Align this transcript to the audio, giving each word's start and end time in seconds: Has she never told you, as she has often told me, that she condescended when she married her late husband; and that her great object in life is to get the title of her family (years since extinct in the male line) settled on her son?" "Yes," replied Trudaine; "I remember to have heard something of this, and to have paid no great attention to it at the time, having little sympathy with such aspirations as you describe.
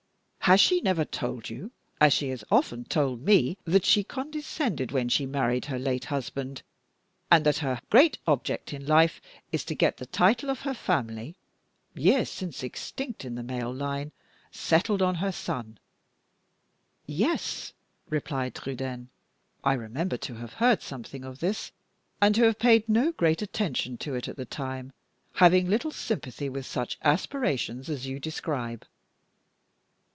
Has 0.45 0.59
she 0.59 0.81
never 0.81 1.05
told 1.05 1.49
you, 1.49 1.71
as 2.01 2.11
she 2.11 2.27
has 2.29 2.43
often 2.51 2.83
told 2.83 3.21
me, 3.21 3.57
that 3.63 3.85
she 3.85 4.03
condescended 4.03 4.91
when 4.91 5.07
she 5.07 5.25
married 5.25 5.65
her 5.65 5.79
late 5.79 6.05
husband; 6.05 6.61
and 7.29 7.45
that 7.45 7.59
her 7.59 7.79
great 7.89 8.17
object 8.27 8.73
in 8.73 8.85
life 8.85 9.21
is 9.53 9.63
to 9.65 9.75
get 9.75 9.95
the 9.95 10.05
title 10.05 10.49
of 10.49 10.61
her 10.61 10.73
family 10.73 11.37
(years 11.93 12.29
since 12.29 12.63
extinct 12.63 13.23
in 13.23 13.35
the 13.35 13.43
male 13.43 13.73
line) 13.73 14.11
settled 14.51 15.01
on 15.01 15.15
her 15.15 15.31
son?" 15.31 15.77
"Yes," 17.05 17.71
replied 18.09 18.53
Trudaine; 18.53 19.07
"I 19.63 19.73
remember 19.73 20.17
to 20.17 20.33
have 20.35 20.53
heard 20.53 20.81
something 20.81 21.23
of 21.23 21.39
this, 21.39 21.71
and 22.19 22.35
to 22.35 22.43
have 22.43 22.59
paid 22.59 22.89
no 22.89 23.13
great 23.13 23.41
attention 23.41 23.95
to 23.99 24.15
it 24.15 24.27
at 24.27 24.35
the 24.35 24.45
time, 24.45 24.91
having 25.35 25.69
little 25.69 25.91
sympathy 25.91 26.49
with 26.49 26.65
such 26.65 26.97
aspirations 27.03 27.89
as 27.89 28.05
you 28.05 28.19
describe. 28.19 28.85